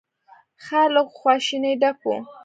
[0.63, 2.13] ښار له خواشينۍ ډک و.